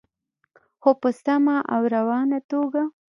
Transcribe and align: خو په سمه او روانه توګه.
خو 0.81 0.91
په 1.01 1.09
سمه 1.23 1.57
او 1.73 1.81
روانه 1.95 2.39
توګه. 2.51 2.83